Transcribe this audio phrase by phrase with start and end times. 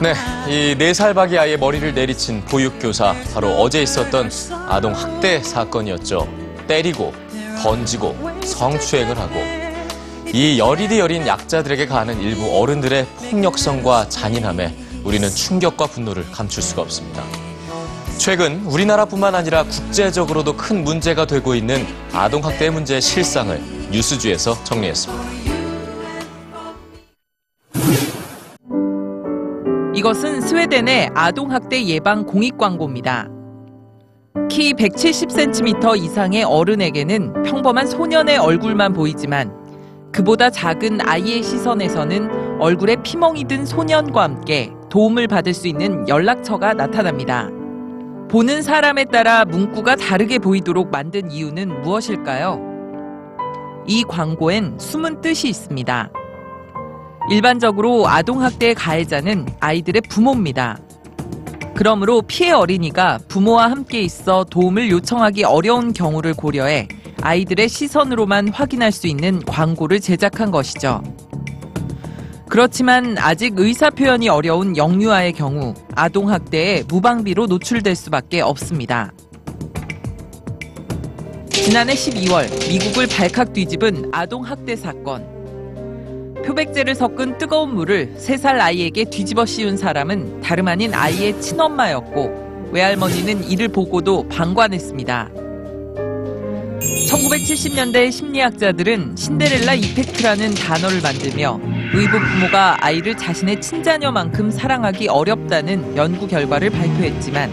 [0.00, 0.12] 네,
[0.48, 4.30] 이 4살박이 아이의 머리를 내리친 보육교사, 바로 어제 있었던
[4.68, 6.28] 아동 학대 사건이었죠.
[6.66, 7.14] 때리고,
[7.62, 9.34] 던지고, 성추행을 하고,
[10.30, 17.43] 이 여리디 여린 약자들에게 가는 일부 어른들의 폭력성과 잔인함에 우리는 충격과 분노를 감출 수가 없습니다.
[18.18, 25.24] 최근 우리나라뿐만 아니라 국제적으로도 큰 문제가 되고 있는 아동 학대 문제의 실상을 뉴스주에서 정리했습니다.
[29.94, 33.28] 이것은 스웨덴의 아동학대 예방 공익 광고입니다.
[34.50, 39.52] 키 170cm 이상의 어른에게는 평범한 소년의 얼굴만 보이지만
[40.12, 47.48] 그보다 작은 아이의 시선에서는 얼굴에 피멍이 든 소년과 함께 도움을 받을 수 있는 연락처가 나타납니다.
[48.28, 52.58] 보는 사람에 따라 문구가 다르게 보이도록 만든 이유는 무엇일까요?
[53.86, 56.10] 이 광고엔 숨은 뜻이 있습니다.
[57.30, 60.78] 일반적으로 아동학대의 가해자는 아이들의 부모입니다.
[61.74, 66.88] 그러므로 피해 어린이가 부모와 함께 있어 도움을 요청하기 어려운 경우를 고려해
[67.22, 71.02] 아이들의 시선으로만 확인할 수 있는 광고를 제작한 것이죠.
[72.54, 79.12] 그렇지만 아직 의사 표현이 어려운 영유아의 경우 아동학대에 무방비로 노출될 수밖에 없습니다.
[81.50, 85.26] 지난해 12월 미국을 발칵 뒤집은 아동학대 사건.
[86.46, 93.66] 표백제를 섞은 뜨거운 물을 3살 아이에게 뒤집어 씌운 사람은 다름 아닌 아이의 친엄마였고 외할머니는 이를
[93.66, 95.43] 보고도 방관했습니다.
[96.80, 101.60] 1970년대 심리학자들은 신데렐라 이펙트라는 단어를 만들며
[101.94, 107.50] 의붓 부모가 아이를 자신의 친자녀만큼 사랑하기 어렵다는 연구 결과를 발표했지만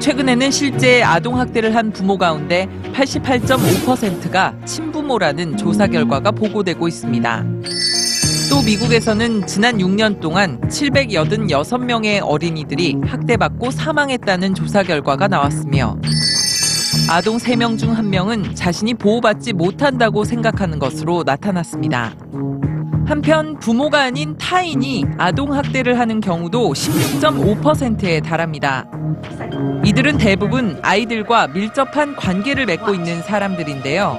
[0.00, 7.44] 최근에는 실제 아동학대를 한 부모 가운데 88.5%가 친부모라는 조사 결과가 보고되고 있습니다.
[8.50, 15.96] 또 미국에서는 지난 6년 동안 786명의 어린이들이 학대받고 사망했다는 조사 결과가 나왔으며
[17.10, 22.14] 아동 3명 중 1명은 자신이 보호받지 못한다고 생각하는 것으로 나타났습니다.
[23.06, 28.86] 한편 부모가 아닌 타인이 아동학대를 하는 경우도 16.5%에 달합니다.
[29.84, 34.18] 이들은 대부분 아이들과 밀접한 관계를 맺고 있는 사람들인데요.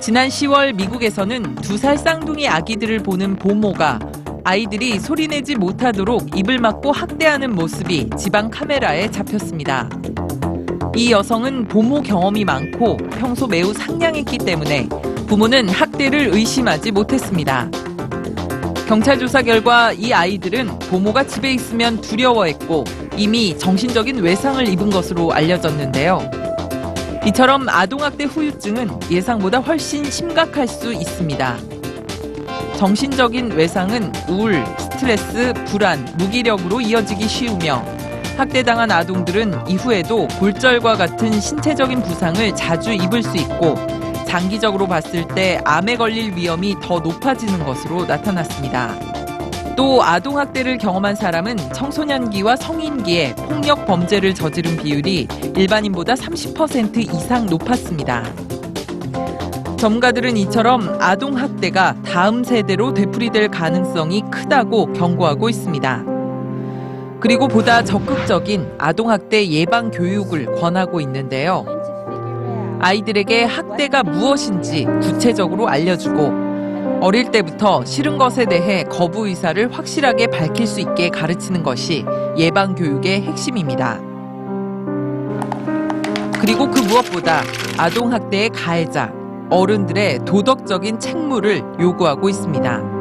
[0.00, 3.98] 지난 10월 미국에서는 두 살 쌍둥이 아기들을 보는 보모가
[4.44, 9.88] 아이들이 소리내지 못하도록 입을 막고 학대하는 모습이 지방 카메라에 잡혔습니다.
[10.96, 14.88] 이 여성은 보모 경험이 많고 평소 매우 상냥했기 때문에
[15.26, 17.68] 부모는 학대를 의심하지 못했습니다.
[18.86, 22.84] 경찰 조사 결과 이 아이들은 보모가 집에 있으면 두려워했고
[23.16, 26.30] 이미 정신적인 외상을 입은 것으로 알려졌는데요.
[27.26, 31.56] 이처럼 아동학대 후유증은 예상보다 훨씬 심각할 수 있습니다.
[32.76, 37.93] 정신적인 외상은 우울, 스트레스, 불안, 무기력으로 이어지기 쉬우며
[38.36, 43.76] 학대당한 아동들은 이후에도 골절과 같은 신체적인 부상을 자주 입을 수 있고
[44.26, 48.94] 장기적으로 봤을 때 암에 걸릴 위험이 더 높아지는 것으로 나타났습니다.
[49.76, 58.24] 또 아동학대를 경험한 사람은 청소년기와 성인기에 폭력 범죄를 저지른 비율이 일반인보다 30% 이상 높았습니다.
[59.76, 66.13] 전문가들은 이처럼 아동학대가 다음 세대로 되풀이될 가능성이 크다고 경고하고 있습니다.
[67.24, 71.64] 그리고 보다 적극적인 아동학대 예방 교육을 권하고 있는데요.
[72.80, 80.80] 아이들에게 학대가 무엇인지 구체적으로 알려주고 어릴 때부터 싫은 것에 대해 거부 의사를 확실하게 밝힐 수
[80.80, 82.04] 있게 가르치는 것이
[82.36, 83.98] 예방 교육의 핵심입니다.
[86.42, 87.40] 그리고 그 무엇보다
[87.78, 89.10] 아동 학대의 가해자,
[89.48, 92.93] 어른들의 도덕적인 책무를 요구하고 있습니다.